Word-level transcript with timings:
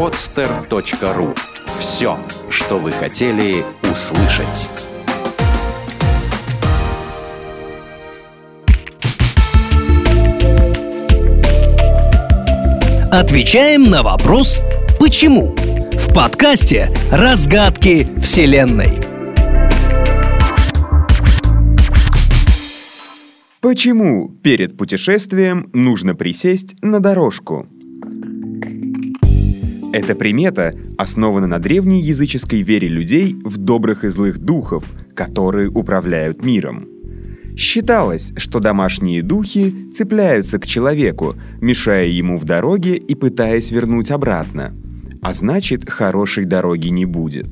podster.ru 0.00 1.36
Все, 1.78 2.18
что 2.48 2.78
вы 2.78 2.90
хотели 2.90 3.62
услышать. 3.82 4.70
Отвечаем 13.12 13.90
на 13.90 14.02
вопрос 14.02 14.62
«Почему?» 14.98 15.54
в 15.92 16.14
подкасте 16.14 16.90
«Разгадки 17.12 18.06
Вселенной». 18.22 19.02
Почему 23.60 24.30
перед 24.42 24.78
путешествием 24.78 25.68
нужно 25.74 26.14
присесть 26.14 26.74
на 26.80 27.00
дорожку? 27.00 27.68
Эта 29.92 30.14
примета 30.14 30.72
основана 30.98 31.48
на 31.48 31.58
древней 31.58 32.00
языческой 32.00 32.62
вере 32.62 32.86
людей 32.86 33.34
в 33.44 33.56
добрых 33.56 34.04
и 34.04 34.08
злых 34.08 34.38
духов, 34.38 34.84
которые 35.14 35.68
управляют 35.68 36.44
миром. 36.44 36.86
Считалось, 37.56 38.32
что 38.36 38.60
домашние 38.60 39.22
духи 39.22 39.90
цепляются 39.92 40.60
к 40.60 40.66
человеку, 40.66 41.34
мешая 41.60 42.06
ему 42.06 42.38
в 42.38 42.44
дороге 42.44 42.96
и 42.96 43.16
пытаясь 43.16 43.72
вернуть 43.72 44.12
обратно. 44.12 44.72
А 45.22 45.32
значит, 45.32 45.90
хорошей 45.90 46.44
дороги 46.44 46.88
не 46.88 47.04
будет. 47.04 47.48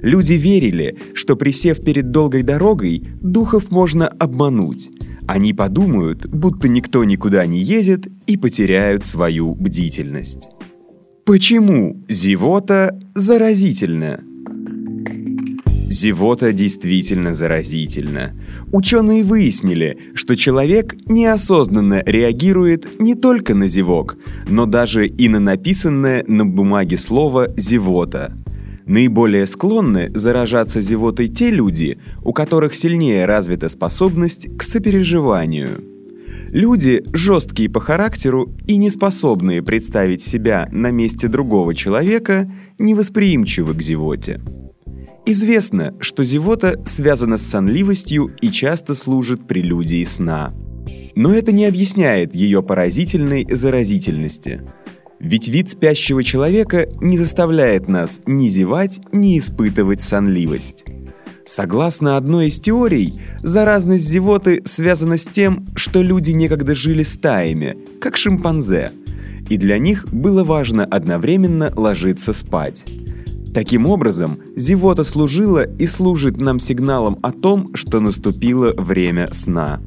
Люди 0.00 0.34
верили, 0.34 0.96
что 1.12 1.36
присев 1.36 1.82
перед 1.82 2.10
долгой 2.10 2.44
дорогой, 2.44 3.06
духов 3.20 3.70
можно 3.70 4.08
обмануть. 4.08 4.90
Они 5.26 5.52
подумают, 5.52 6.26
будто 6.26 6.66
никто 6.66 7.04
никуда 7.04 7.44
не 7.44 7.60
едет 7.60 8.08
и 8.26 8.38
потеряют 8.38 9.04
свою 9.04 9.54
бдительность. 9.54 10.48
Почему 11.28 12.02
зевота 12.08 12.98
заразительна? 13.14 14.24
Зевота 15.90 16.54
действительно 16.54 17.34
заразительна. 17.34 18.32
Ученые 18.72 19.24
выяснили, 19.24 19.98
что 20.14 20.38
человек 20.38 20.96
неосознанно 21.04 22.02
реагирует 22.06 22.98
не 22.98 23.14
только 23.14 23.54
на 23.54 23.68
зевок, 23.68 24.16
но 24.48 24.64
даже 24.64 25.06
и 25.06 25.28
на 25.28 25.38
написанное 25.38 26.24
на 26.26 26.46
бумаге 26.46 26.96
слово 26.96 27.48
«зевота». 27.58 28.32
Наиболее 28.86 29.46
склонны 29.46 30.10
заражаться 30.14 30.80
зевотой 30.80 31.28
те 31.28 31.50
люди, 31.50 31.98
у 32.22 32.32
которых 32.32 32.74
сильнее 32.74 33.26
развита 33.26 33.68
способность 33.68 34.48
к 34.56 34.62
сопереживанию. 34.62 35.97
Люди, 36.50 37.02
жесткие 37.12 37.68
по 37.68 37.80
характеру 37.80 38.56
и 38.66 38.76
не 38.76 38.90
способные 38.90 39.62
представить 39.62 40.22
себя 40.22 40.68
на 40.72 40.90
месте 40.90 41.28
другого 41.28 41.74
человека, 41.74 42.50
невосприимчивы 42.78 43.74
к 43.74 43.82
зевоте. 43.82 44.40
Известно, 45.26 45.94
что 46.00 46.24
зевота 46.24 46.80
связана 46.86 47.36
с 47.36 47.46
сонливостью 47.46 48.30
и 48.40 48.48
часто 48.48 48.94
служит 48.94 49.46
прелюдией 49.46 50.06
сна. 50.06 50.54
Но 51.14 51.34
это 51.34 51.52
не 51.52 51.66
объясняет 51.66 52.34
ее 52.34 52.62
поразительной 52.62 53.46
заразительности. 53.50 54.62
Ведь 55.20 55.48
вид 55.48 55.68
спящего 55.68 56.24
человека 56.24 56.88
не 57.00 57.18
заставляет 57.18 57.88
нас 57.88 58.22
ни 58.24 58.48
зевать, 58.48 59.00
ни 59.12 59.38
испытывать 59.38 60.00
сонливость. 60.00 60.84
Согласно 61.48 62.18
одной 62.18 62.48
из 62.48 62.60
теорий, 62.60 63.18
заразность 63.42 64.06
зевоты 64.06 64.60
связана 64.66 65.16
с 65.16 65.24
тем, 65.24 65.66
что 65.76 66.02
люди 66.02 66.32
некогда 66.32 66.74
жили 66.74 67.02
стаями, 67.02 67.78
как 68.02 68.18
шимпанзе, 68.18 68.92
и 69.48 69.56
для 69.56 69.78
них 69.78 70.06
было 70.12 70.44
важно 70.44 70.84
одновременно 70.84 71.72
ложиться 71.74 72.34
спать. 72.34 72.84
Таким 73.54 73.86
образом, 73.86 74.36
зевота 74.56 75.04
служила 75.04 75.64
и 75.64 75.86
служит 75.86 76.38
нам 76.38 76.58
сигналом 76.58 77.18
о 77.22 77.32
том, 77.32 77.74
что 77.74 77.98
наступило 78.00 78.74
время 78.76 79.30
сна. 79.32 79.80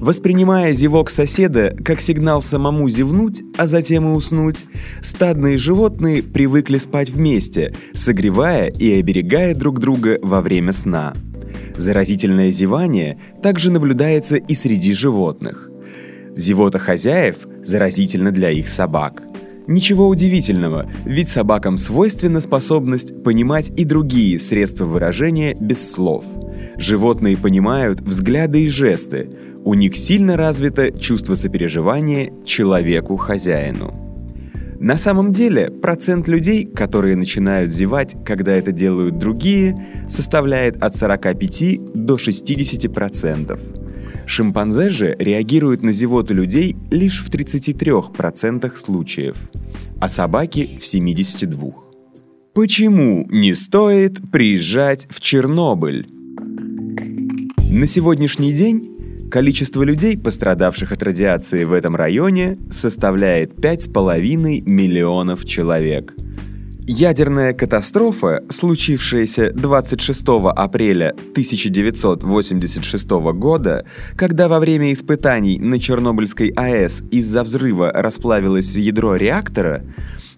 Воспринимая 0.00 0.72
зевок 0.72 1.10
соседа 1.10 1.74
как 1.84 2.00
сигнал 2.00 2.42
самому 2.42 2.88
зевнуть, 2.88 3.42
а 3.56 3.66
затем 3.66 4.06
и 4.06 4.12
уснуть, 4.12 4.66
стадные 5.00 5.56
животные 5.58 6.22
привыкли 6.22 6.78
спать 6.78 7.10
вместе, 7.10 7.74
согревая 7.94 8.68
и 8.68 9.00
оберегая 9.00 9.54
друг 9.54 9.80
друга 9.80 10.18
во 10.22 10.42
время 10.42 10.72
сна. 10.72 11.14
Заразительное 11.76 12.50
зевание 12.52 13.18
также 13.42 13.72
наблюдается 13.72 14.36
и 14.36 14.54
среди 14.54 14.92
животных. 14.92 15.70
Зевота 16.34 16.78
хозяев 16.78 17.36
заразительна 17.64 18.30
для 18.30 18.50
их 18.50 18.68
собак. 18.68 19.22
Ничего 19.66 20.08
удивительного, 20.08 20.88
ведь 21.04 21.28
собакам 21.28 21.76
свойственна 21.76 22.40
способность 22.40 23.24
понимать 23.24 23.72
и 23.76 23.84
другие 23.84 24.38
средства 24.38 24.84
выражения 24.84 25.56
без 25.58 25.90
слов. 25.90 26.24
Животные 26.76 27.36
понимают 27.36 28.00
взгляды 28.00 28.64
и 28.64 28.68
жесты, 28.68 29.28
у 29.66 29.74
них 29.74 29.96
сильно 29.96 30.36
развито 30.36 30.92
чувство 30.92 31.34
сопереживания 31.34 32.32
человеку-хозяину. 32.44 33.92
На 34.78 34.96
самом 34.96 35.32
деле, 35.32 35.72
процент 35.72 36.28
людей, 36.28 36.64
которые 36.64 37.16
начинают 37.16 37.72
зевать, 37.72 38.14
когда 38.24 38.54
это 38.54 38.70
делают 38.70 39.18
другие, 39.18 39.84
составляет 40.08 40.80
от 40.80 40.94
45 40.96 41.94
до 41.94 42.14
60%. 42.14 43.58
Шимпанзе 44.24 44.90
же 44.90 45.16
реагируют 45.18 45.82
на 45.82 45.90
зевоту 45.90 46.32
людей 46.32 46.76
лишь 46.92 47.24
в 47.24 47.28
33% 47.28 48.76
случаев, 48.76 49.36
а 49.98 50.08
собаки 50.08 50.78
в 50.80 50.84
72%. 50.84 51.74
Почему 52.54 53.26
не 53.30 53.56
стоит 53.56 54.30
приезжать 54.30 55.08
в 55.10 55.20
Чернобыль? 55.20 56.06
На 57.68 57.86
сегодняшний 57.86 58.52
день 58.52 58.95
Количество 59.30 59.82
людей, 59.82 60.16
пострадавших 60.16 60.92
от 60.92 61.02
радиации 61.02 61.64
в 61.64 61.72
этом 61.72 61.96
районе, 61.96 62.58
составляет 62.70 63.54
5,5 63.54 64.62
миллионов 64.64 65.44
человек. 65.44 66.14
Ядерная 66.88 67.52
катастрофа, 67.52 68.44
случившаяся 68.48 69.50
26 69.52 70.24
апреля 70.54 71.10
1986 71.32 73.10
года, 73.34 73.84
когда 74.14 74.46
во 74.46 74.60
время 74.60 74.92
испытаний 74.92 75.58
на 75.58 75.80
Чернобыльской 75.80 76.50
АЭС 76.50 77.02
из-за 77.10 77.42
взрыва 77.42 77.90
расплавилось 77.92 78.76
ядро 78.76 79.16
реактора, 79.16 79.84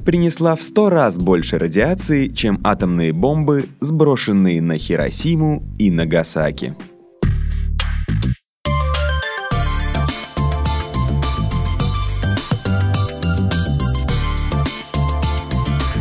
принесла 0.07 0.57
в 0.57 0.63
100 0.63 0.89
раз 0.89 1.19
больше 1.19 1.59
радиации, 1.59 2.29
чем 2.29 2.61
атомные 2.65 3.13
бомбы, 3.13 3.67
сброшенные 3.81 4.63
на 4.63 4.79
Хиросиму 4.79 5.63
и 5.79 5.91
Нагасаки. 5.91 6.75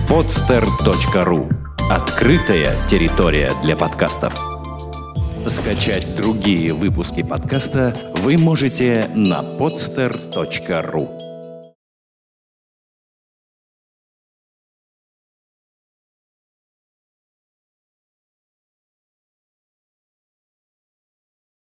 podster.ru 0.10 1.52
Открытая 1.92 2.74
территория 2.90 3.52
для 3.62 3.76
подкастов. 3.76 4.34
Скачать 5.48 6.16
другие 6.16 6.74
выпуски 6.74 7.24
подкаста 7.24 7.94
вы 8.16 8.38
можете 8.38 9.10
на 9.14 9.42
podster.ru 9.42 11.27